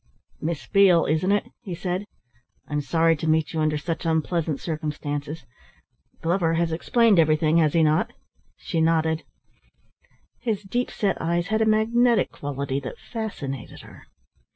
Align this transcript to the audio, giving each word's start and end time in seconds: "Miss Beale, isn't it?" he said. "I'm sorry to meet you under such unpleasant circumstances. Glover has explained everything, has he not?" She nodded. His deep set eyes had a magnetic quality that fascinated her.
"Miss 0.41 0.65
Beale, 0.65 1.05
isn't 1.05 1.31
it?" 1.31 1.51
he 1.61 1.75
said. 1.75 2.05
"I'm 2.67 2.81
sorry 2.81 3.15
to 3.17 3.27
meet 3.29 3.53
you 3.53 3.59
under 3.59 3.77
such 3.77 4.03
unpleasant 4.03 4.59
circumstances. 4.59 5.45
Glover 6.23 6.55
has 6.55 6.71
explained 6.71 7.19
everything, 7.19 7.57
has 7.57 7.73
he 7.73 7.83
not?" 7.83 8.11
She 8.57 8.81
nodded. 8.81 9.21
His 10.39 10.63
deep 10.63 10.89
set 10.89 11.21
eyes 11.21 11.49
had 11.49 11.61
a 11.61 11.67
magnetic 11.67 12.31
quality 12.31 12.79
that 12.79 12.97
fascinated 12.97 13.81
her. 13.81 14.07